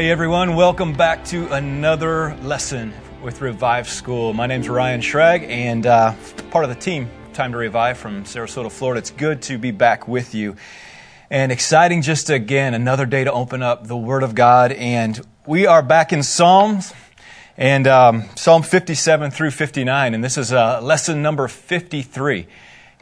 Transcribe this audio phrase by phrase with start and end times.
[0.00, 4.32] Hey everyone, welcome back to another lesson with Revive School.
[4.32, 6.14] My name's Ryan Schrag and uh,
[6.50, 8.98] part of the team, Time to Revive from Sarasota, Florida.
[8.98, 10.56] It's good to be back with you.
[11.28, 14.72] And exciting just again, another day to open up the Word of God.
[14.72, 16.94] And we are back in Psalms
[17.56, 20.14] and um, Psalm 57 through 59.
[20.14, 22.46] And this is uh, lesson number 53.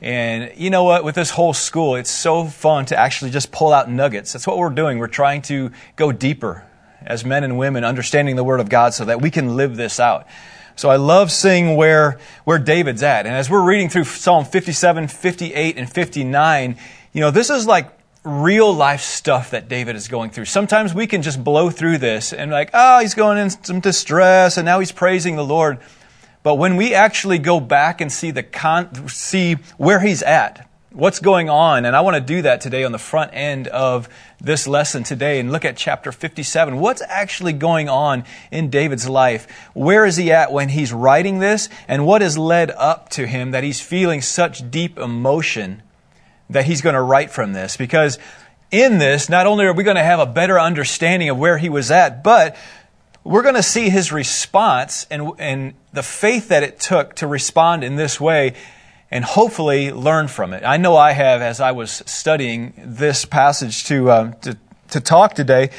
[0.02, 1.05] And you know what?
[1.05, 4.32] With this whole school, it's so fun to actually just pull out nuggets.
[4.32, 4.98] That's what we're doing.
[4.98, 6.67] We're trying to go deeper
[7.02, 10.00] as men and women, understanding the Word of God so that we can live this
[10.00, 10.26] out.
[10.76, 13.26] So I love seeing where, where David's at.
[13.26, 16.77] And as we're reading through Psalm 57, 58, and 59,
[17.12, 17.90] you know, this is like
[18.22, 20.44] real life stuff that David is going through.
[20.44, 24.56] Sometimes we can just blow through this and like, oh, he's going in some distress
[24.56, 25.78] and now he's praising the Lord.
[26.42, 31.20] But when we actually go back and see the con- see where he's at, what's
[31.20, 31.84] going on.
[31.84, 34.08] And I want to do that today on the front end of
[34.41, 36.78] this lesson today and look at chapter 57.
[36.78, 39.48] What's actually going on in David's life?
[39.75, 41.69] Where is he at when he's writing this?
[41.89, 45.83] And what has led up to him that he's feeling such deep emotion
[46.50, 47.77] that he's going to write from this?
[47.77, 48.19] Because
[48.70, 51.69] in this, not only are we going to have a better understanding of where he
[51.69, 52.56] was at, but
[53.25, 57.83] we're going to see his response and, and the faith that it took to respond
[57.83, 58.55] in this way
[59.11, 60.64] and hopefully learn from it.
[60.64, 64.59] I know I have as I was studying this passage to, uh, to,
[64.91, 65.70] to talk today.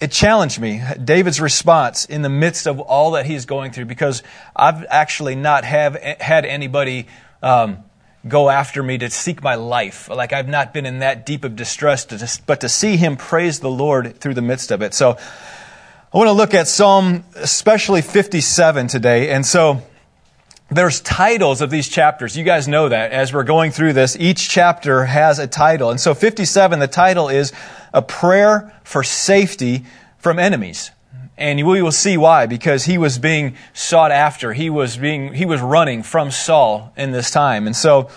[0.00, 4.22] It challenged me, David's response in the midst of all that he's going through, because
[4.54, 7.06] I've actually not have had anybody
[7.40, 7.84] um,
[8.26, 10.08] go after me to seek my life.
[10.08, 13.60] Like I've not been in that deep of distress, to, but to see him praise
[13.60, 14.94] the Lord through the midst of it.
[14.94, 15.12] So
[16.12, 19.30] I want to look at Psalm, especially 57 today.
[19.30, 19.82] And so
[20.74, 22.36] there's titles of these chapters.
[22.36, 25.90] You guys know that as we're going through this, each chapter has a title.
[25.90, 27.52] And so 57, the title is
[27.92, 29.84] A Prayer for Safety
[30.18, 30.90] from Enemies.
[31.36, 34.52] And we will see why, because he was being sought after.
[34.52, 37.66] He was being, he was running from Saul in this time.
[37.66, 38.10] And so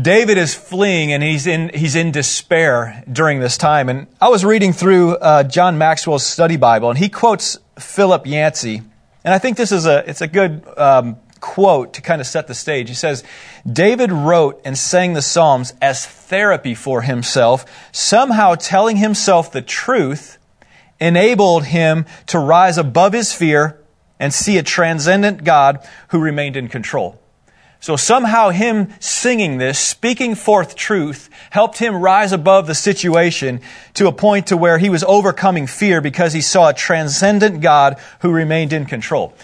[0.00, 3.88] David is fleeing and he's in, he's in despair during this time.
[3.88, 8.82] And I was reading through uh, John Maxwell's study Bible and he quotes Philip Yancey.
[9.24, 12.46] And I think this is a, it's a good, um, quote to kind of set
[12.46, 12.88] the stage.
[12.88, 13.22] He says,
[13.70, 20.38] David wrote and sang the Psalms as therapy for himself, somehow telling himself the truth
[20.98, 23.78] enabled him to rise above his fear
[24.18, 27.18] and see a transcendent God who remained in control.
[27.80, 33.60] So somehow him singing this, speaking forth truth, helped him rise above the situation
[33.94, 37.98] to a point to where he was overcoming fear because he saw a transcendent God
[38.20, 39.34] who remained in control.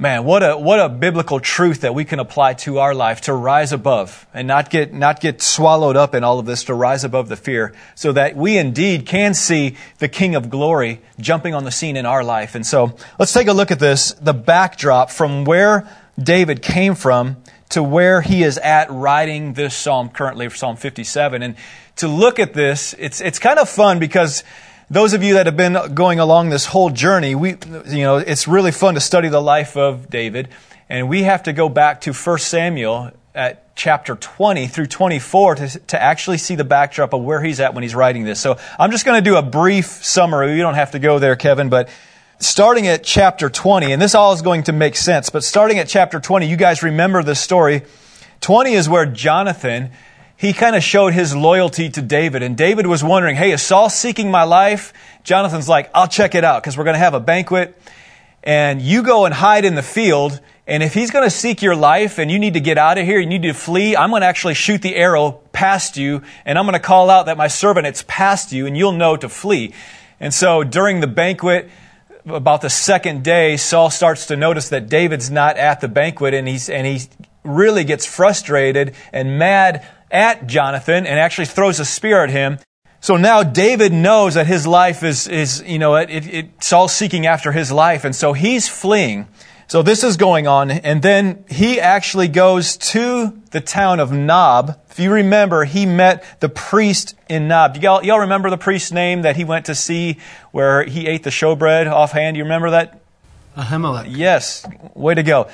[0.00, 3.34] Man, what a, what a biblical truth that we can apply to our life to
[3.34, 7.04] rise above and not get, not get swallowed up in all of this, to rise
[7.04, 11.64] above the fear so that we indeed can see the King of glory jumping on
[11.64, 12.54] the scene in our life.
[12.54, 15.86] And so let's take a look at this, the backdrop from where
[16.18, 17.36] David came from
[17.68, 21.42] to where he is at writing this psalm currently, Psalm 57.
[21.42, 21.56] And
[21.96, 24.44] to look at this, it's, it's kind of fun because
[24.90, 27.50] those of you that have been going along this whole journey, we,
[27.86, 30.48] you know, it's really fun to study the life of David.
[30.88, 35.78] And we have to go back to 1 Samuel at chapter 20 through 24 to,
[35.78, 38.40] to actually see the backdrop of where he's at when he's writing this.
[38.40, 40.56] So I'm just going to do a brief summary.
[40.56, 41.88] You don't have to go there, Kevin, but
[42.40, 45.86] starting at chapter 20, and this all is going to make sense, but starting at
[45.86, 47.82] chapter 20, you guys remember this story.
[48.40, 49.90] 20 is where Jonathan
[50.40, 52.42] he kind of showed his loyalty to David.
[52.42, 54.94] And David was wondering, hey, is Saul seeking my life?
[55.22, 57.78] Jonathan's like, I'll check it out because we're going to have a banquet.
[58.42, 60.40] And you go and hide in the field.
[60.66, 63.04] And if he's going to seek your life and you need to get out of
[63.04, 66.22] here, you need to flee, I'm going to actually shoot the arrow past you.
[66.46, 69.18] And I'm going to call out that my servant, it's past you, and you'll know
[69.18, 69.74] to flee.
[70.20, 71.68] And so during the banquet,
[72.24, 76.48] about the second day, Saul starts to notice that David's not at the banquet and
[76.48, 77.02] he's, and he
[77.44, 82.58] really gets frustrated and mad at Jonathan and actually throws a spear at him.
[83.00, 87.26] So now David knows that his life is, is you know, it, it, Saul's seeking
[87.26, 89.26] after his life, and so he's fleeing.
[89.68, 94.78] So this is going on, and then he actually goes to the town of Nob.
[94.90, 97.76] If you remember, he met the priest in Nob.
[97.76, 100.18] Y'all, y'all remember the priest's name that he went to see
[100.50, 102.36] where he ate the showbread offhand?
[102.36, 103.00] You remember that?
[103.56, 104.06] Ahimelech.
[104.08, 104.66] Yes.
[104.94, 105.48] way to go.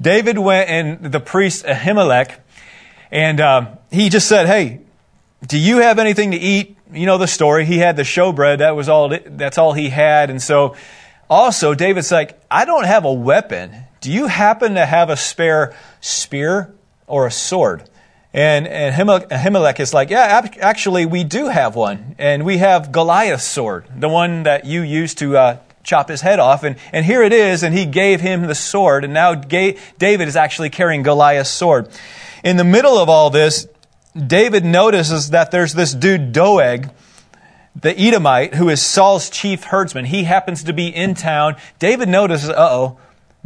[0.00, 2.36] David went and the priest Ahimelech,
[3.10, 4.80] and um, he just said, "Hey,
[5.46, 7.66] do you have anything to eat?" You know the story.
[7.66, 8.58] He had the showbread.
[8.58, 9.08] That was all.
[9.26, 10.30] That's all he had.
[10.30, 10.76] And so,
[11.28, 13.74] also David's like, "I don't have a weapon.
[14.00, 16.72] Do you happen to have a spare spear
[17.06, 17.88] or a sword?"
[18.32, 22.14] And, and Ahimelech is like, yeah, actually, we do have one.
[22.18, 26.38] And we have Goliath's sword, the one that you used to uh, chop his head
[26.38, 26.62] off.
[26.62, 29.04] And, and here it is, and he gave him the sword.
[29.04, 31.88] And now David is actually carrying Goliath's sword.
[32.44, 33.66] In the middle of all this,
[34.14, 36.90] David notices that there's this dude, Doeg,
[37.80, 40.06] the Edomite, who is Saul's chief herdsman.
[40.06, 41.56] He happens to be in town.
[41.78, 42.98] David notices, uh oh,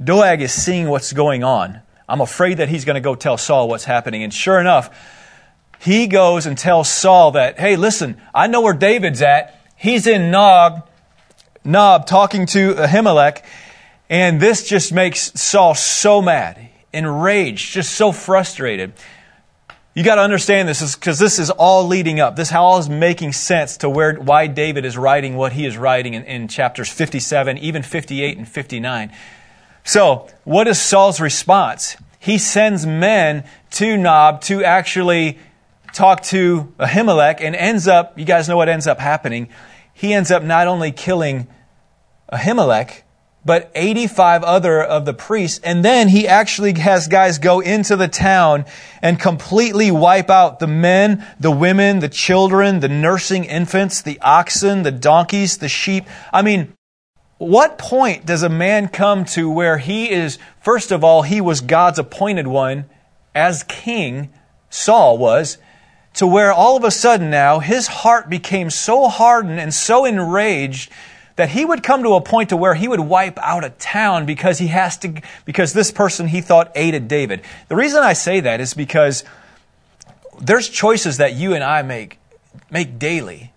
[0.02, 1.80] Doeg is seeing what's going on.
[2.08, 4.22] I'm afraid that he's going to go tell Saul what's happening.
[4.22, 4.90] And sure enough,
[5.80, 9.58] he goes and tells Saul that, hey, listen, I know where David's at.
[9.76, 10.82] He's in Nog,
[11.64, 13.42] Nob talking to Ahimelech.
[14.08, 18.92] And this just makes Saul so mad, enraged, just so frustrated.
[19.94, 22.36] You got to understand this is because this is all leading up.
[22.36, 26.14] This all is making sense to where why David is writing what he is writing
[26.14, 29.12] in, in chapters 57, even 58 and 59.
[29.84, 31.96] So, what is Saul's response?
[32.18, 35.38] He sends men to Nob to actually
[35.92, 39.48] talk to Ahimelech and ends up, you guys know what ends up happening.
[39.92, 41.48] He ends up not only killing
[42.32, 43.02] Ahimelech,
[43.44, 45.60] but 85 other of the priests.
[45.64, 48.64] And then he actually has guys go into the town
[49.00, 54.82] and completely wipe out the men, the women, the children, the nursing infants, the oxen,
[54.82, 56.04] the donkeys, the sheep.
[56.32, 56.72] I mean,
[57.38, 61.60] what point does a man come to where he is, first of all, he was
[61.60, 62.84] God's appointed one
[63.34, 64.32] as king,
[64.70, 65.58] Saul was,
[66.14, 70.92] to where all of a sudden now his heart became so hardened and so enraged
[71.36, 74.26] that he would come to a point to where he would wipe out a town
[74.26, 77.42] because he has to because this person he thought aided David.
[77.68, 79.24] The reason I say that is because
[80.40, 82.18] there's choices that you and I make
[82.70, 83.52] make daily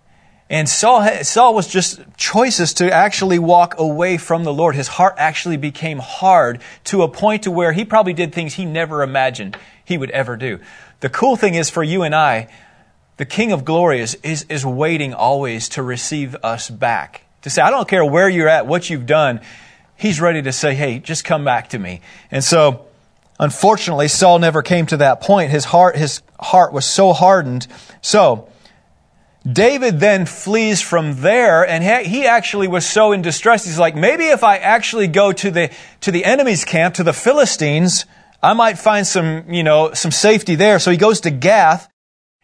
[0.48, 4.76] and Saul, Saul was just choices to actually walk away from the Lord.
[4.76, 8.64] His heart actually became hard to a point to where he probably did things he
[8.64, 10.60] never imagined he would ever do.
[11.00, 12.48] The cool thing is for you and I,
[13.16, 17.25] the King of Glory is, is, is waiting always to receive us back.
[17.46, 19.40] To say, I don't care where you're at, what you've done.
[19.94, 22.00] He's ready to say, hey, just come back to me.
[22.28, 22.86] And so,
[23.38, 25.52] unfortunately, Saul never came to that point.
[25.52, 27.68] His heart, his heart was so hardened.
[28.02, 28.48] So,
[29.46, 33.64] David then flees from there, and he actually was so in distress.
[33.64, 35.70] He's like, maybe if I actually go to the,
[36.00, 38.06] to the enemy's camp, to the Philistines,
[38.42, 40.80] I might find some, you know, some safety there.
[40.80, 41.88] So he goes to Gath.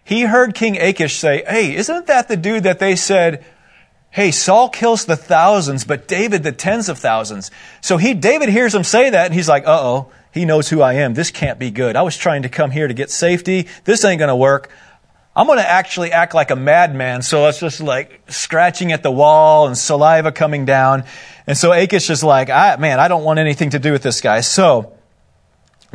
[0.04, 3.44] He heard King Achish say, hey, isn't that the dude that they said,
[4.12, 7.50] hey, Saul kills the thousands, but David the tens of thousands.
[7.80, 10.94] So he, David hears him say that, and he's like, uh-oh, he knows who I
[10.94, 11.14] am.
[11.14, 11.96] This can't be good.
[11.96, 13.68] I was trying to come here to get safety.
[13.84, 14.70] This ain't gonna work.
[15.34, 17.22] I'm going to actually act like a madman.
[17.22, 21.04] So it's just like scratching at the wall and saliva coming down.
[21.46, 24.20] And so Achish is like, I, man, I don't want anything to do with this
[24.20, 24.42] guy.
[24.42, 24.92] So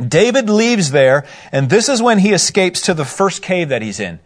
[0.04, 4.00] David leaves there, and this is when he escapes to the first cave that he's
[4.00, 4.18] in.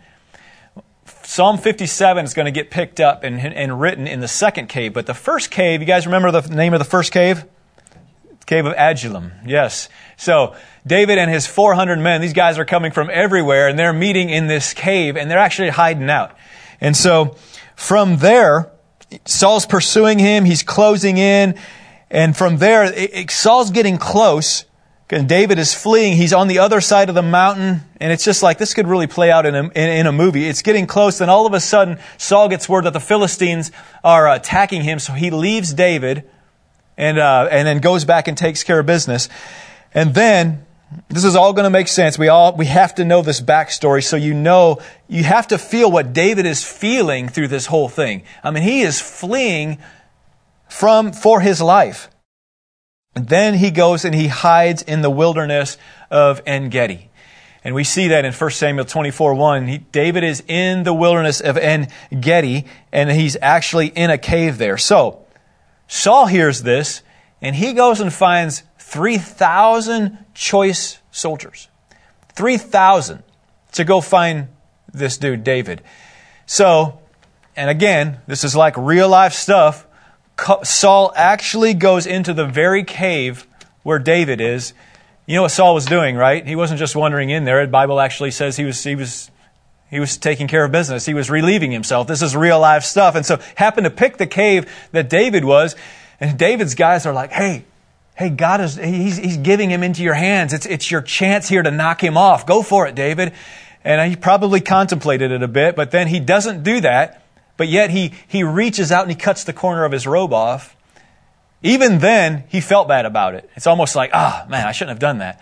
[1.33, 4.93] Psalm 57 is going to get picked up and, and written in the second cave,
[4.93, 7.47] but the first cave, you guys remember the name of the first cave?
[8.45, 9.33] Cave of Adullam.
[9.47, 9.89] Yes.
[10.19, 10.55] So
[10.87, 14.47] David and his 400 men, these guys are coming from everywhere and they're meeting in
[14.47, 16.37] this cave and they're actually hiding out.
[16.83, 17.35] And so
[17.77, 18.71] from there,
[19.25, 20.45] Saul's pursuing him.
[20.45, 21.55] He's closing in.
[22.11, 24.67] And from there, it, it, Saul's getting close.
[25.13, 26.17] And David is fleeing.
[26.17, 27.83] He's on the other side of the mountain.
[28.01, 30.49] And it's just like, this could really play out in a, in, in a movie.
[30.49, 31.21] It's getting close.
[31.21, 33.71] And all of a sudden, Saul gets word that the Philistines
[34.03, 34.99] are attacking him.
[34.99, 36.29] So he leaves David
[36.97, 39.29] and, uh, and then goes back and takes care of business.
[39.93, 40.65] And then
[41.11, 42.19] this is all going to make sense.
[42.19, 45.91] We all, we have to know this backstory so you know, you have to feel
[45.91, 48.23] what David is feeling through this whole thing.
[48.43, 49.79] I mean, he is fleeing
[50.71, 52.09] from, for his life.
[53.15, 55.77] Then he goes and he hides in the wilderness
[56.11, 57.11] of En Gedi.
[57.65, 59.67] And we see that in 1 Samuel 24 1.
[59.69, 61.89] He, David is in the wilderness of En
[62.19, 64.79] Gedi, and he's actually in a cave there.
[64.79, 65.25] So,
[65.87, 67.03] Saul hears this,
[67.41, 71.69] and he goes and finds 3,000 choice soldiers.
[72.35, 73.23] 3,000
[73.73, 74.49] to go find
[74.93, 75.83] this dude, David.
[76.47, 77.01] So,
[77.57, 79.87] and again, this is like real life stuff.
[80.65, 83.47] Saul actually goes into the very cave
[83.83, 84.75] where David is.
[85.27, 86.47] You know what Saul was doing, right?
[86.47, 87.65] He wasn't just wandering in there.
[87.65, 89.31] The Bible actually says he was, he was,
[89.91, 91.07] he was taking care of business.
[91.07, 92.07] He was relieving himself.
[92.07, 93.15] This is real life stuff.
[93.15, 95.77] And so happened to pick the cave that David was.
[96.19, 97.65] And David's guys are like, hey,
[98.15, 100.53] Hey, God is, he's, he's giving him into your hands.
[100.53, 102.47] It's, it's your chance here to knock him off.
[102.47, 103.33] Go for it, David.
[103.85, 107.22] And he probably contemplated it a bit, but then he doesn't do that.
[107.63, 110.75] But yet he, he reaches out and he cuts the corner of his robe off.
[111.63, 113.49] Even then, he felt bad about it.
[113.55, 115.41] It's almost like, ah, oh, man, I shouldn't have done that.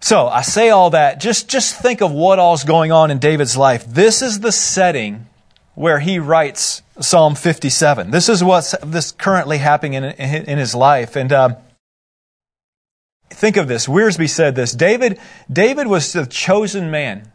[0.00, 1.18] So I say all that.
[1.18, 3.86] Just, just think of what all's going on in David's life.
[3.86, 5.26] This is the setting
[5.74, 8.10] where he writes Psalm 57.
[8.10, 11.16] This is what's this currently happening in, in his life.
[11.16, 11.56] And uh,
[13.30, 13.86] think of this.
[13.86, 14.72] Wiersbe said this.
[14.72, 15.18] David,
[15.50, 17.32] David was the chosen man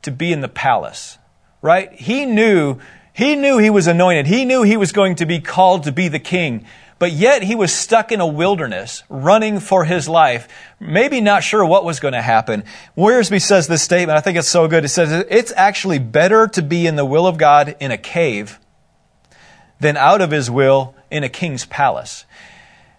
[0.00, 1.18] to be in the palace,
[1.64, 1.92] right?
[1.92, 2.78] He knew,
[3.14, 4.26] he knew he was anointed.
[4.26, 6.66] He knew he was going to be called to be the king
[6.98, 11.64] but yet he was stuck in a wilderness, running for his life, maybe not sure
[11.64, 12.64] what was going to happen.
[12.96, 14.84] Wiersbe says this statement, I think it's so good.
[14.84, 18.58] It says, it's actually better to be in the will of God in a cave
[19.80, 22.24] than out of his will in a king's palace.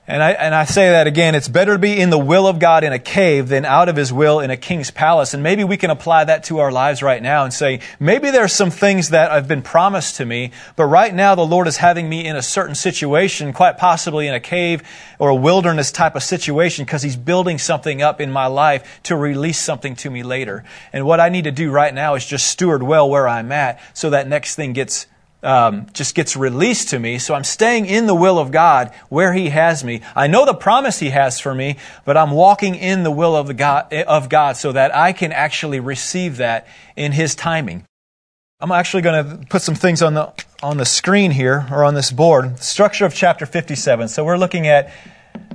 [0.07, 2.59] And I, and I say that again, it's better to be in the will of
[2.59, 5.33] God in a cave than out of his will in a king's palace.
[5.33, 8.53] And maybe we can apply that to our lives right now and say, maybe there's
[8.53, 12.07] some things that have been promised to me, but right now the Lord is having
[12.07, 14.83] me in a certain situation, quite possibly in a cave
[15.17, 19.15] or a wilderness type of situation, because he's building something up in my life to
[19.15, 20.63] release something to me later.
[20.93, 23.79] And what I need to do right now is just steward well where I'm at
[23.95, 25.07] so that next thing gets
[25.45, 27.19] um, just gets released to me.
[27.19, 30.01] So I'm staying in the will of God where He has me.
[30.15, 33.47] I know the promise He has for me, but I'm walking in the will of,
[33.47, 37.85] the God, of God so that I can actually receive that in His timing.
[38.59, 40.33] I'm actually going to put some things on the,
[40.63, 42.59] on the screen here or on this board.
[42.59, 44.07] Structure of chapter 57.
[44.07, 44.91] So we're looking at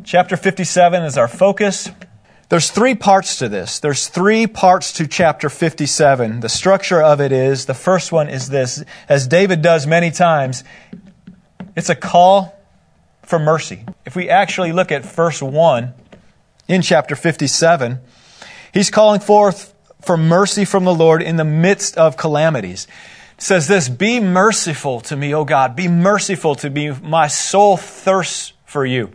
[0.04, 1.90] chapter 57 as our focus.
[2.50, 3.78] There's three parts to this.
[3.78, 6.40] There's three parts to chapter 57.
[6.40, 10.64] The structure of it is the first one is this, as David does many times,
[11.76, 12.59] it's a call
[13.23, 13.85] for mercy.
[14.04, 15.95] If we actually look at verse 1
[16.66, 18.00] in chapter 57,
[18.75, 22.88] he's calling forth for mercy from the Lord in the midst of calamities.
[23.38, 25.76] It says this Be merciful to me, O God.
[25.76, 26.90] Be merciful to me.
[26.90, 29.12] My soul thirsts for you.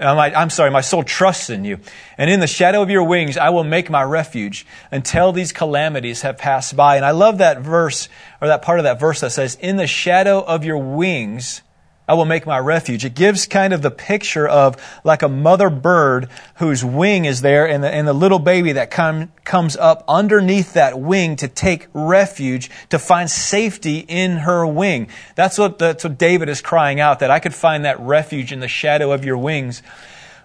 [0.00, 1.80] I'm sorry, my soul trusts in you.
[2.16, 6.22] And in the shadow of your wings, I will make my refuge until these calamities
[6.22, 6.96] have passed by.
[6.96, 8.08] And I love that verse,
[8.40, 11.62] or that part of that verse that says, In the shadow of your wings,
[12.08, 13.04] I will make my refuge.
[13.04, 17.68] It gives kind of the picture of like a mother bird whose wing is there
[17.68, 21.86] and the, and the little baby that come, comes up underneath that wing to take
[21.92, 25.08] refuge, to find safety in her wing.
[25.34, 28.60] That's what, that's what David is crying out, that I could find that refuge in
[28.60, 29.82] the shadow of your wings.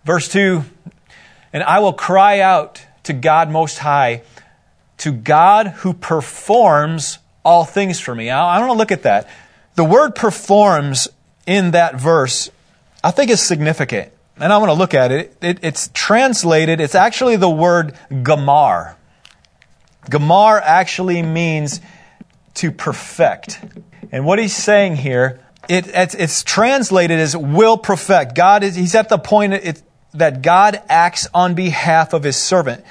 [0.04, 0.66] Verse 2,
[1.54, 4.24] and I will cry out to God Most High,
[4.98, 8.30] to God who performs all things for me.
[8.30, 9.30] I, I want to look at that.
[9.76, 11.08] The word performs
[11.46, 12.50] in that verse,
[13.04, 14.12] I think is significant.
[14.38, 15.38] And I want to look at it.
[15.42, 15.60] it.
[15.62, 18.96] It's translated, it's actually the word gamar.
[20.06, 21.80] Gamar actually means
[22.56, 23.60] to perfect.
[24.12, 28.36] And what he's saying here, it, it's, it's, translated as will perfect.
[28.36, 29.82] God is, he's at the point it,
[30.14, 32.84] that God acts on behalf of his servant.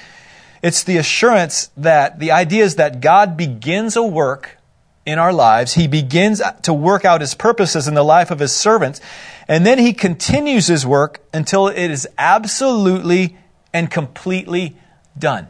[0.62, 4.56] It's the assurance that the idea is that God begins a work
[5.04, 5.74] in our lives.
[5.74, 9.00] He begins to work out his purposes in the life of his servants.
[9.48, 13.36] And then he continues his work until it is absolutely
[13.72, 14.76] and completely
[15.18, 15.48] done.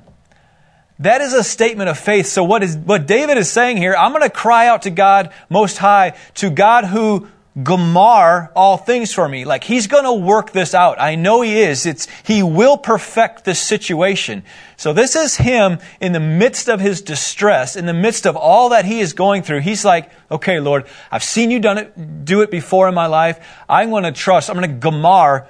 [0.99, 2.27] That is a statement of faith.
[2.27, 5.33] So what is, what David is saying here, I'm going to cry out to God
[5.51, 9.45] most high, to God who Gamar all things for me.
[9.45, 10.99] Like he's going to work this out.
[10.99, 11.85] I know he is.
[11.85, 14.43] It's, he will perfect this situation.
[14.79, 18.71] So this is him in the midst of his distress, in the midst of all
[18.71, 19.61] that he is going through.
[19.61, 23.47] He's like, okay, Lord, I've seen you done it, do it before in my life.
[23.69, 25.47] I'm going to trust, I'm going to Gamar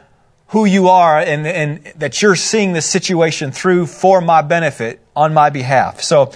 [0.48, 5.32] who you are and, and that you're seeing this situation through for my benefit on
[5.32, 6.02] my behalf.
[6.02, 6.32] So,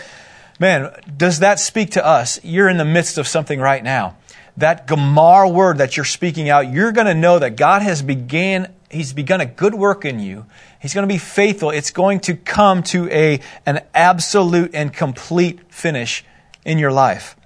[0.61, 2.43] man, does that speak to us?
[2.45, 4.17] You're in the midst of something right now
[4.57, 8.73] that Gamar word that you're speaking out, you're going to know that God has began,
[8.91, 10.47] He's begun a good work in you.
[10.81, 11.71] He's going to be faithful.
[11.71, 16.25] It's going to come to a, an absolute and complete finish
[16.65, 17.37] in your life.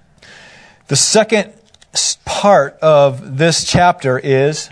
[0.87, 1.53] The second
[2.25, 4.69] part of this chapter is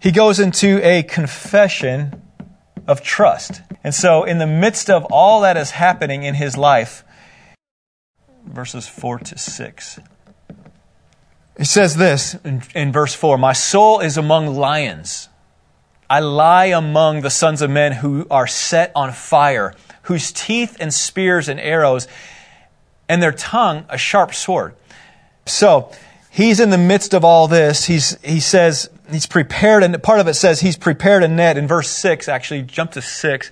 [0.00, 2.22] he goes into a confession
[2.86, 3.60] of trust.
[3.84, 7.04] And so, in the midst of all that is happening in his life,
[8.44, 10.00] verses 4 to 6.
[11.60, 15.28] It says this in, in, verse 4 My soul is among lions.
[16.08, 19.74] I lie among the sons of men who are set on fire,
[20.04, 22.08] whose teeth and spears and arrows,
[23.10, 24.74] and their tongue a sharp sword.
[25.44, 25.92] So,
[26.30, 27.84] he's in the midst of all this.
[27.84, 31.58] He's, he says, he's prepared, and part of it says he's prepared a net.
[31.58, 33.50] In verse 6, actually, jump to 6.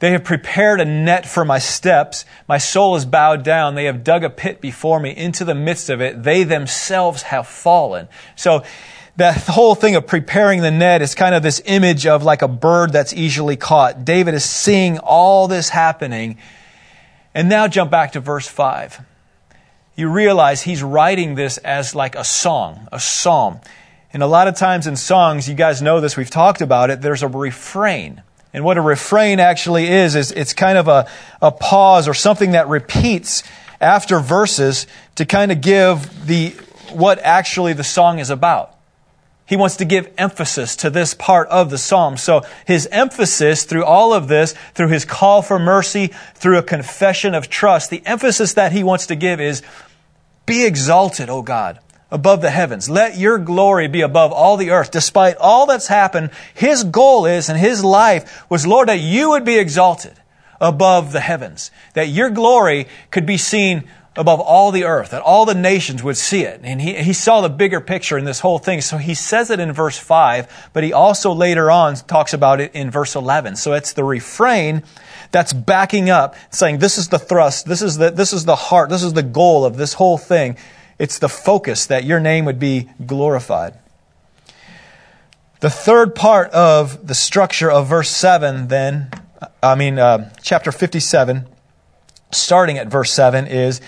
[0.00, 2.24] They have prepared a net for my steps.
[2.48, 3.74] My soul is bowed down.
[3.74, 5.16] They have dug a pit before me.
[5.16, 8.08] Into the midst of it, they themselves have fallen.
[8.36, 8.64] So,
[9.16, 12.48] that whole thing of preparing the net is kind of this image of like a
[12.48, 14.04] bird that's easily caught.
[14.04, 16.38] David is seeing all this happening.
[17.34, 19.04] And now jump back to verse 5
[20.00, 23.60] you realize he's writing this as like a song, a psalm.
[24.12, 27.02] And a lot of times in songs, you guys know this, we've talked about it,
[27.02, 28.22] there's a refrain.
[28.52, 31.08] And what a refrain actually is, is it's kind of a,
[31.40, 33.42] a pause or something that repeats
[33.80, 36.50] after verses to kind of give the,
[36.90, 38.76] what actually the song is about.
[39.46, 42.16] He wants to give emphasis to this part of the psalm.
[42.16, 47.34] So his emphasis through all of this, through his call for mercy, through a confession
[47.34, 49.62] of trust, the emphasis that he wants to give is,
[50.46, 51.80] be exalted, O God,
[52.10, 52.90] above the heavens.
[52.90, 54.90] Let your glory be above all the earth.
[54.90, 59.44] Despite all that's happened, his goal is, and his life was, Lord, that you would
[59.44, 60.14] be exalted
[60.60, 61.70] above the heavens.
[61.94, 63.84] That your glory could be seen
[64.16, 66.60] above all the earth, that all the nations would see it.
[66.64, 68.80] And he, he saw the bigger picture in this whole thing.
[68.80, 72.74] So he says it in verse 5, but he also later on talks about it
[72.74, 73.56] in verse 11.
[73.56, 74.82] So it's the refrain
[75.30, 78.90] that's backing up, saying this is the thrust, this is the, this is the heart,
[78.90, 80.56] this is the goal of this whole thing.
[81.00, 83.72] It's the focus that your name would be glorified.
[85.60, 89.10] The third part of the structure of verse 7, then,
[89.62, 91.48] I mean, uh, chapter 57,
[92.32, 93.80] starting at verse 7, is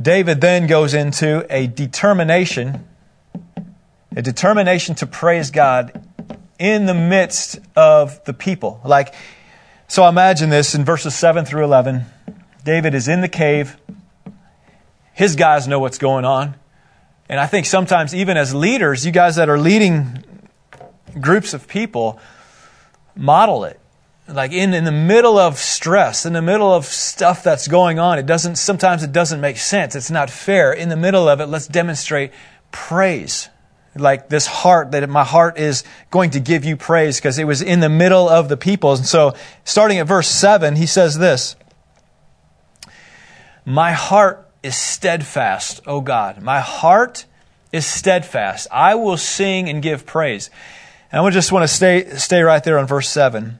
[0.00, 2.86] David then goes into a determination,
[4.16, 6.06] a determination to praise God
[6.60, 8.80] in the midst of the people.
[8.84, 9.12] Like,
[9.88, 12.04] so imagine this in verses 7 through 11.
[12.64, 13.76] David is in the cave.
[15.14, 16.56] His guys know what's going on.
[17.28, 20.24] And I think sometimes, even as leaders, you guys that are leading
[21.18, 22.20] groups of people,
[23.16, 23.80] model it
[24.28, 28.18] like in, in the middle of stress, in the middle of stuff that's going on,
[28.18, 29.94] it doesn't, sometimes it doesn't make sense.
[29.94, 30.72] It's not fair.
[30.72, 32.32] In the middle of it, let's demonstrate
[32.70, 33.50] praise.
[33.96, 37.62] Like this heart, that my heart is going to give you praise because it was
[37.62, 38.94] in the middle of the people.
[38.94, 41.54] And so, starting at verse 7, he says this
[43.64, 46.42] My heart is steadfast, O God.
[46.42, 47.26] My heart
[47.72, 48.66] is steadfast.
[48.72, 50.50] I will sing and give praise.
[51.12, 53.58] And I just want to stay, stay right there on verse 7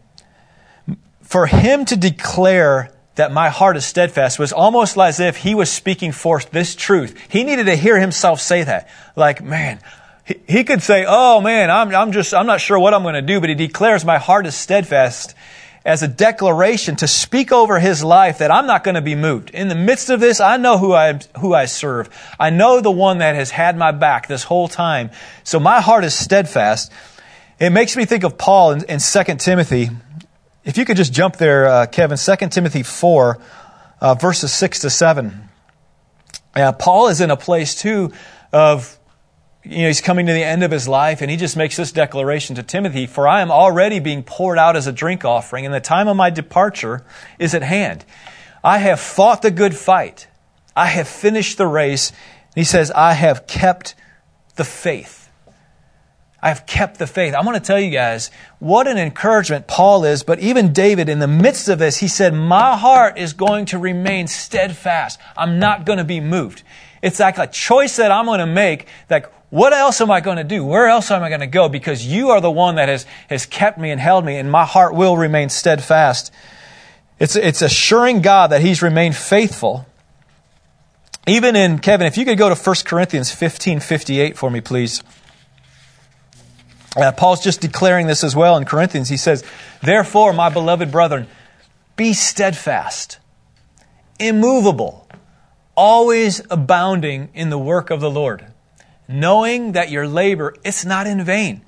[1.23, 5.71] for him to declare that my heart is steadfast was almost as if he was
[5.71, 7.19] speaking forth this truth.
[7.29, 8.88] He needed to hear himself say that.
[9.14, 9.81] Like, man,
[10.25, 13.14] he, he could say, oh man, I'm, I'm just, I'm not sure what I'm going
[13.14, 15.35] to do, but he declares my heart is steadfast
[15.85, 19.51] as a declaration to speak over his life that I'm not going to be moved.
[19.51, 22.09] In the midst of this, I know who I, who I serve.
[22.40, 25.11] I know the one that has had my back this whole time.
[25.42, 26.90] So my heart is steadfast.
[27.59, 29.90] It makes me think of Paul in, in 2 Timothy
[30.64, 33.38] if you could just jump there, uh, Kevin, 2 Timothy 4,
[34.01, 35.49] uh, verses 6 to 7.
[36.55, 38.12] Uh, Paul is in a place, too,
[38.51, 38.99] of,
[39.64, 41.90] you know, he's coming to the end of his life, and he just makes this
[41.90, 45.74] declaration to Timothy For I am already being poured out as a drink offering, and
[45.74, 47.05] the time of my departure
[47.38, 48.05] is at hand.
[48.62, 50.27] I have fought the good fight,
[50.77, 52.11] I have finished the race.
[52.11, 53.94] And he says, I have kept
[54.57, 55.24] the faith.
[56.40, 57.35] I've kept the faith.
[57.35, 61.18] I want to tell you guys what an encouragement Paul is, but even David, in
[61.18, 65.18] the midst of this, he said, My heart is going to remain steadfast.
[65.38, 66.62] I'm not going to be moved.
[67.00, 68.87] It's like a choice that I'm going to make.
[69.09, 70.64] Like, what else am I going to do?
[70.64, 71.69] Where else am I going to go?
[71.69, 74.64] Because you are the one that has, has kept me and held me, and my
[74.64, 76.33] heart will remain steadfast.
[77.21, 79.87] It's, it's assuring God that He's remained faithful.
[81.29, 85.05] Even in, Kevin, if you could go to 1 Corinthians 15 58 for me, please.
[86.97, 89.09] Uh, Paul's just declaring this as well in Corinthians.
[89.09, 89.45] He says,
[89.81, 91.29] Therefore, my beloved brethren,
[91.95, 93.19] be steadfast,
[94.19, 95.09] immovable,
[95.77, 98.47] always abounding in the work of the Lord,
[99.09, 101.62] knowing that your labor is not in vain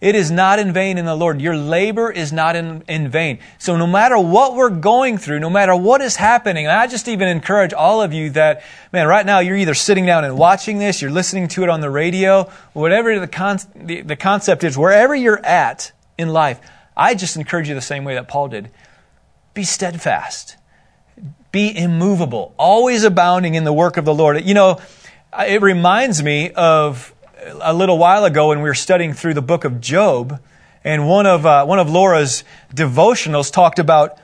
[0.00, 1.40] it is not in vain in the Lord.
[1.40, 3.40] Your labor is not in, in vain.
[3.58, 7.08] So no matter what we're going through, no matter what is happening, and I just
[7.08, 10.78] even encourage all of you that, man, right now you're either sitting down and watching
[10.78, 14.78] this, you're listening to it on the radio, whatever the, con- the, the concept is,
[14.78, 16.60] wherever you're at in life,
[16.96, 18.70] I just encourage you the same way that Paul did.
[19.52, 20.56] Be steadfast.
[21.50, 22.54] Be immovable.
[22.56, 24.44] Always abounding in the work of the Lord.
[24.44, 24.80] You know,
[25.36, 27.14] it reminds me of
[27.60, 30.40] a little while ago when we were studying through the book of Job,
[30.84, 34.18] and one of, uh, one of Laura's devotionals talked about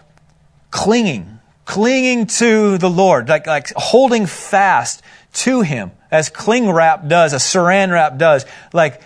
[0.71, 5.03] clinging, clinging to the Lord, like, like holding fast
[5.35, 8.47] to him, as cling wrap does, a saran wrap does.
[8.73, 9.03] Like,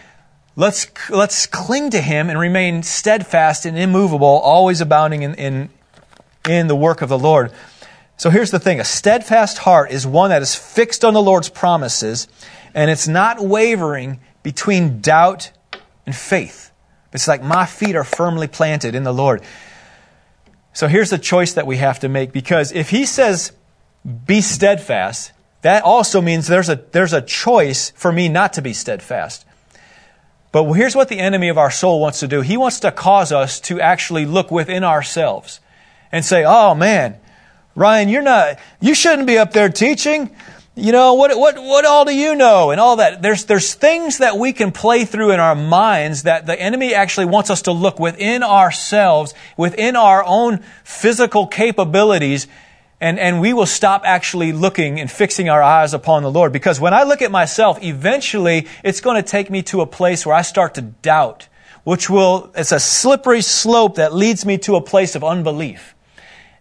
[0.56, 5.68] let's, let's cling to him and remain steadfast and immovable, always abounding in, in,
[6.48, 7.52] in the work of the Lord.
[8.18, 11.48] So here's the thing a steadfast heart is one that is fixed on the Lord's
[11.48, 12.26] promises,
[12.74, 15.52] and it's not wavering between doubt
[16.04, 16.72] and faith.
[17.12, 19.42] It's like my feet are firmly planted in the Lord.
[20.72, 23.52] So here's the choice that we have to make because if He says,
[24.26, 28.72] be steadfast, that also means there's a, there's a choice for me not to be
[28.72, 29.44] steadfast.
[30.50, 32.40] But here's what the enemy of our soul wants to do.
[32.40, 35.60] He wants to cause us to actually look within ourselves
[36.10, 37.20] and say, oh man,
[37.78, 40.34] Ryan, you're not, you shouldn't be up there teaching.
[40.74, 42.72] You know, what, what, what all do you know?
[42.72, 43.22] And all that.
[43.22, 47.26] There's, there's things that we can play through in our minds that the enemy actually
[47.26, 52.48] wants us to look within ourselves, within our own physical capabilities,
[53.00, 56.52] and, and we will stop actually looking and fixing our eyes upon the Lord.
[56.52, 60.26] Because when I look at myself, eventually it's going to take me to a place
[60.26, 61.46] where I start to doubt,
[61.84, 65.94] which will, it's a slippery slope that leads me to a place of unbelief.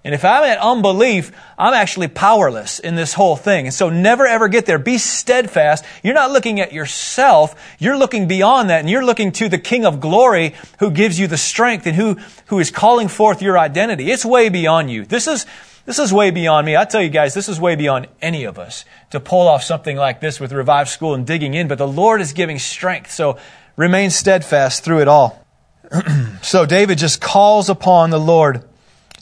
[0.07, 3.65] And if I'm at unbelief, I'm actually powerless in this whole thing.
[3.65, 4.79] And so never ever get there.
[4.79, 5.83] Be steadfast.
[6.01, 7.75] You're not looking at yourself.
[7.77, 11.27] You're looking beyond that and you're looking to the King of glory who gives you
[11.27, 14.09] the strength and who, who is calling forth your identity.
[14.09, 15.03] It's way beyond you.
[15.03, 15.45] This is,
[15.85, 16.77] this is way beyond me.
[16.77, 19.97] I tell you guys, this is way beyond any of us to pull off something
[19.97, 23.11] like this with Revive School and digging in, but the Lord is giving strength.
[23.11, 23.37] So
[23.75, 25.45] remain steadfast through it all.
[26.41, 28.63] so David just calls upon the Lord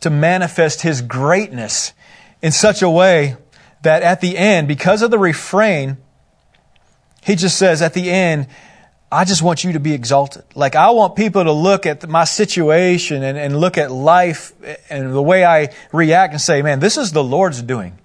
[0.02, 1.94] to manifest his greatness
[2.42, 3.38] in such a way
[3.82, 5.98] that at the end, because of the refrain,
[7.24, 8.48] he just says at the end,
[9.12, 10.44] I just want you to be exalted.
[10.56, 14.52] Like, I want people to look at my situation and, and look at life
[14.90, 17.98] and the way I react and say, man, this is the Lord's doing.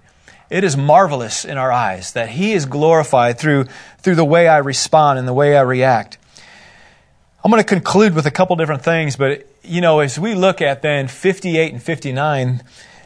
[0.49, 3.65] It is marvelous in our eyes that He is glorified through,
[3.99, 6.17] through the way I respond and the way I react.
[7.43, 10.61] I'm going to conclude with a couple different things, but you know, as we look
[10.61, 12.63] at then 58 and 59,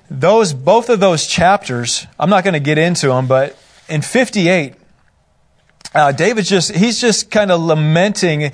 [0.09, 3.57] those both of those chapters, I'm not going to get into them, but
[3.89, 4.75] in 58,
[5.93, 8.51] uh, David's just he's just kind of lamenting.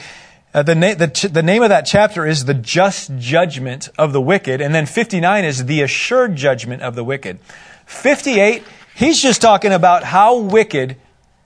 [0.53, 4.11] Uh, the, na- the, ch- the name of that chapter is the just judgment of
[4.11, 7.39] the wicked, and then 59 is the assured judgment of the wicked.
[7.85, 10.97] 58, he's just talking about how wicked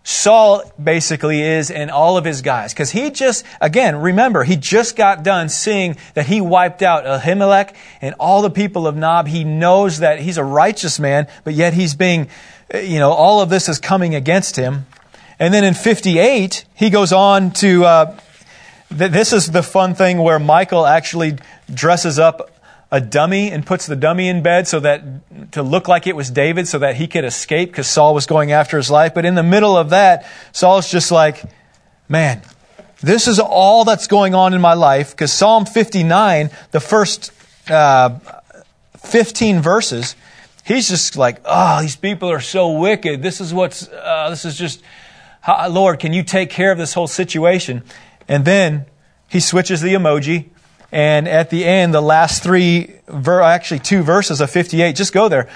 [0.08, 2.74] Saul basically is and all of his guys.
[2.74, 7.76] Because he just, again, remember, he just got done seeing that he wiped out Ahimelech
[8.02, 9.28] and all the people of Nob.
[9.28, 12.30] He knows that he's a righteous man, but yet he's being,
[12.72, 14.86] you know, all of this is coming against him.
[15.40, 18.20] And then in 58, he goes on to, uh,
[18.96, 21.40] th- this is the fun thing where Michal actually
[21.74, 22.52] dresses up
[22.96, 26.32] a dummy and puts the dummy in bed so that to look like it was
[26.32, 29.14] David so that he could escape because Saul was going after his life.
[29.14, 31.44] But in the middle of that, Saul's just like,
[32.08, 32.42] man,
[33.02, 37.34] this is all that's going on in my life because Psalm 59, the first
[37.70, 38.18] uh,
[39.00, 40.16] 15 verses,
[40.64, 43.22] he's just like, oh, these people are so wicked.
[43.22, 44.82] This is what's, uh, this is just,
[45.70, 47.84] Lord, can you take care of this whole situation?
[48.30, 48.86] And then
[49.28, 50.52] he switches the emoji
[50.96, 55.28] and at the end, the last three, ver- actually two verses of 58, just go
[55.28, 55.50] there.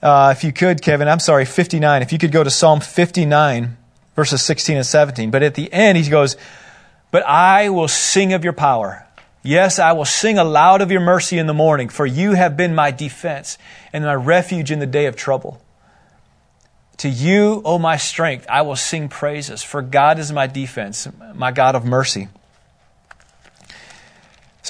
[0.00, 2.02] Uh, if you could, Kevin, I'm sorry, 59.
[2.02, 3.76] If you could go to Psalm 59,
[4.14, 5.32] verses 16 and 17.
[5.32, 6.36] But at the end, he goes,
[7.10, 9.04] But I will sing of your power.
[9.42, 12.72] Yes, I will sing aloud of your mercy in the morning, for you have been
[12.72, 13.58] my defense
[13.92, 15.60] and my refuge in the day of trouble.
[16.98, 21.50] To you, O my strength, I will sing praises, for God is my defense, my
[21.50, 22.28] God of mercy.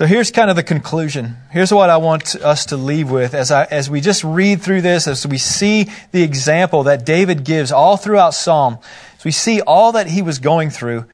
[0.01, 1.37] So here's kind of the conclusion.
[1.51, 4.81] Here's what I want us to leave with as, I, as we just read through
[4.81, 8.79] this, as we see the example that David gives all throughout Psalm,
[9.19, 11.05] as we see all that he was going through.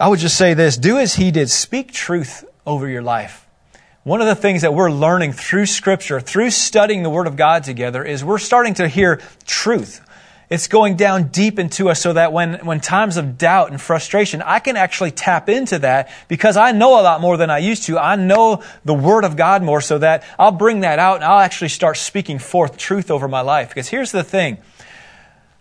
[0.00, 3.46] I would just say this do as he did, speak truth over your life.
[4.02, 7.62] One of the things that we're learning through Scripture, through studying the Word of God
[7.62, 10.04] together, is we're starting to hear truth.
[10.52, 14.42] It's going down deep into us so that when, when times of doubt and frustration,
[14.42, 17.84] I can actually tap into that because I know a lot more than I used
[17.84, 17.98] to.
[17.98, 21.38] I know the Word of God more so that I'll bring that out and I'll
[21.38, 23.70] actually start speaking forth truth over my life.
[23.70, 24.58] Because here's the thing.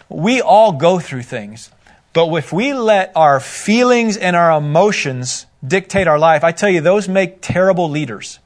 [0.10, 1.72] We all go through things.
[2.12, 6.82] But if we let our feelings and our emotions dictate our life, I tell you,
[6.82, 8.40] those make terrible leaders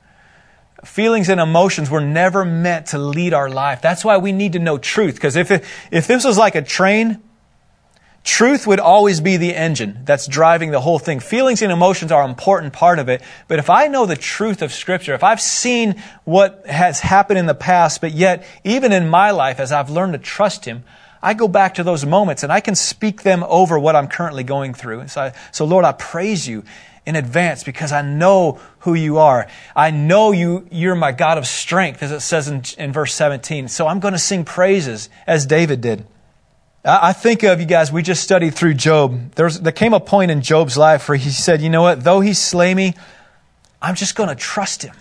[0.84, 3.82] feelings and emotions were never meant to lead our life.
[3.82, 5.16] That's why we need to know truth.
[5.16, 5.52] Because if,
[5.92, 7.22] if this was like a train,
[8.24, 11.20] truth would always be the engine that's driving the whole thing.
[11.20, 13.22] Feelings and emotions are an important part of it.
[13.48, 17.46] But if I know the truth of Scripture, if I've seen what has happened in
[17.46, 20.84] the past, but yet, even in my life, as I've learned to trust Him,
[21.22, 24.44] I go back to those moments and I can speak them over what I'm currently
[24.44, 25.08] going through.
[25.08, 26.64] So, I, so Lord, I praise you
[27.06, 29.48] in advance because I know who you are.
[29.76, 33.68] I know you, you're my God of strength, as it says in, in verse 17.
[33.68, 36.06] So I'm going to sing praises as David did.
[36.84, 39.32] I think of you guys, we just studied through Job.
[39.32, 42.20] There's, there came a point in Job's life where he said, you know what, though
[42.20, 42.94] he slay me,
[43.82, 44.94] I'm just going to trust him.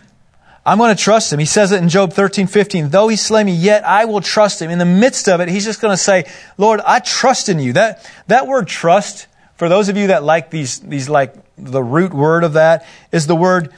[0.67, 1.39] I'm going to trust him.
[1.39, 2.89] He says it in Job 13, 15.
[2.89, 4.71] Though he slay me, yet I will trust him.
[4.71, 6.25] In the midst of it, he's just going to say,
[6.57, 7.75] Lord, I trust in you.
[7.75, 12.13] That, that word trust, for those of you that like these, these like the root
[12.13, 13.73] word of that, is the word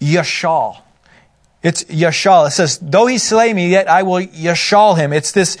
[0.00, 0.80] yashal.
[1.62, 2.48] It's yashal.
[2.48, 5.12] It says, though he slay me, yet I will yashal him.
[5.12, 5.56] It's this,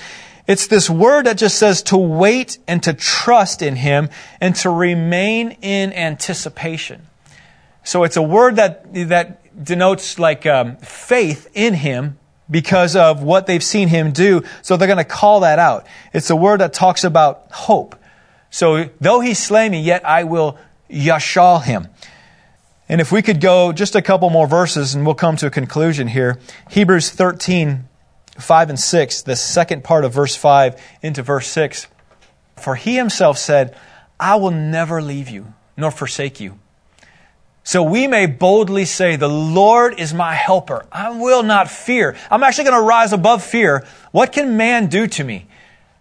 [0.46, 4.08] it's this word that just says to wait and to trust in him
[4.40, 7.06] and to remain in anticipation.
[7.84, 12.18] So it's a word that, that denotes like um, faith in him
[12.50, 14.42] because of what they've seen him do.
[14.62, 15.86] So they're going to call that out.
[16.12, 17.94] It's a word that talks about hope.
[18.50, 20.58] So though he slay me, yet I will
[20.90, 21.88] yashal him.
[22.88, 25.50] And if we could go just a couple more verses and we'll come to a
[25.50, 26.38] conclusion here.
[26.70, 27.88] Hebrews 13,
[28.36, 31.86] 5 and 6, the second part of verse 5 into verse 6.
[32.56, 33.76] For he himself said,
[34.18, 36.58] I will never leave you nor forsake you.
[37.62, 40.86] So we may boldly say, The Lord is my helper.
[40.90, 42.16] I will not fear.
[42.30, 43.86] I'm actually going to rise above fear.
[44.10, 45.46] What can man do to me?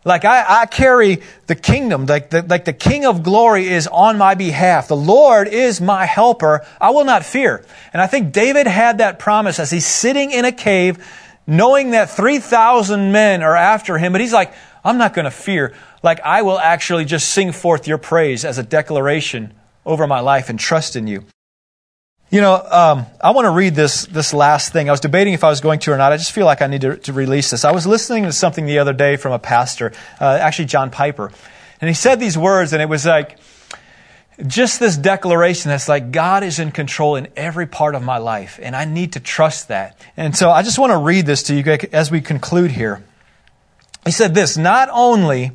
[0.05, 4.17] Like I, I carry the kingdom, like the, like the King of glory is on
[4.17, 4.87] my behalf.
[4.87, 6.65] The Lord is my helper.
[6.79, 7.65] I will not fear.
[7.91, 11.05] And I think David had that promise as he's sitting in a cave,
[11.45, 14.53] knowing that 3,000 men are after him, but he's like,
[14.85, 15.73] I'm not going to fear.
[16.01, 19.53] Like I will actually just sing forth your praise as a declaration
[19.85, 21.25] over my life and trust in you.
[22.31, 24.87] You know, um, I want to read this this last thing.
[24.87, 26.11] I was debating if I was going to or not.
[26.11, 27.65] I just feel like I need to, to release this.
[27.65, 31.31] I was listening to something the other day from a pastor, uh, actually John Piper,
[31.81, 33.39] and he said these words, and it was like
[34.45, 38.59] just this declaration that's like God is in control in every part of my life,
[38.61, 39.99] and I need to trust that.
[40.15, 43.03] And so I just want to read this to you as we conclude here.
[44.05, 45.51] He said this: Not only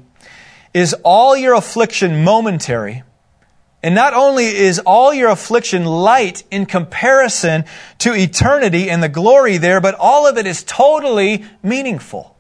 [0.72, 3.04] is all your affliction momentary
[3.84, 7.66] and not only is all your affliction light in comparison
[7.98, 12.34] to eternity and the glory there, but all of it is totally meaningful.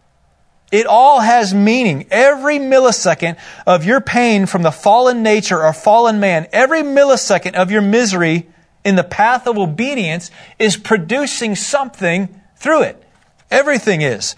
[0.72, 2.06] It all has meaning.
[2.10, 7.70] Every millisecond of your pain from the fallen nature or fallen man, every millisecond of
[7.70, 8.48] your misery
[8.82, 13.06] in the path of obedience is producing something through it.
[13.50, 14.34] Everything is.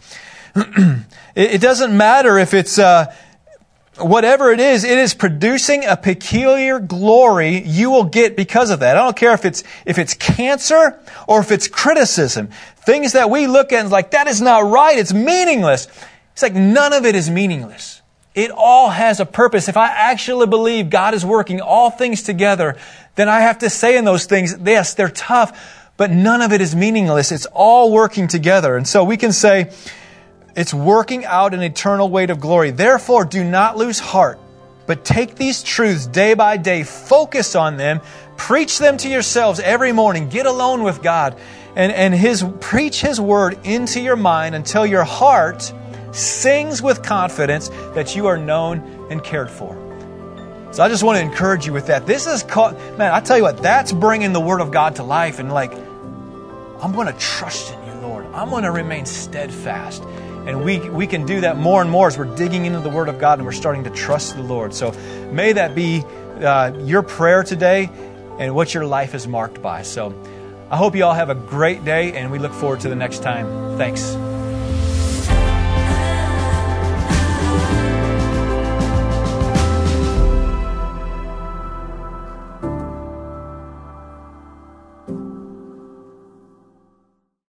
[1.37, 3.15] it doesn't matter if it's, uh,
[3.99, 8.97] whatever it is, it is producing a peculiar glory you will get because of that.
[8.97, 12.49] I don't care if it's, if it's cancer or if it's criticism.
[12.77, 14.99] Things that we look at and like, that is not right.
[14.99, 15.89] It's meaningless.
[16.33, 18.03] It's like none of it is meaningless.
[18.35, 19.69] It all has a purpose.
[19.69, 22.77] If I actually believe God is working all things together,
[23.15, 26.61] then I have to say in those things, yes, they're tough, but none of it
[26.61, 27.33] is meaningless.
[27.33, 28.77] It's all working together.
[28.77, 29.73] And so we can say,
[30.57, 32.71] it's working out an eternal weight of glory.
[32.71, 34.41] Therefore, do not lose heart,
[34.87, 38.01] but take these truths day by day, focus on them,
[38.39, 41.39] preach them to yourselves every morning, get alone with God,
[41.77, 45.73] and, and his, preach His word into your mind until your heart
[46.13, 49.75] sings with confidence that you are known and cared for.
[50.73, 52.07] So I just want to encourage you with that.
[52.07, 55.03] This is called, man, I tell you what, that's bringing the Word of God to
[55.03, 58.27] life and like, I'm going to trust in you, Lord.
[58.27, 60.03] I'm going to remain steadfast.
[60.47, 63.09] And we, we can do that more and more as we're digging into the Word
[63.09, 64.73] of God and we're starting to trust the Lord.
[64.73, 64.93] So
[65.33, 66.05] may that be
[66.41, 67.91] uh, your prayer today
[68.39, 69.83] and what your life is marked by.
[69.83, 70.15] So
[70.71, 73.23] I hope you all have a great day and we look forward to the next
[73.23, 73.77] time.
[73.77, 74.17] Thanks.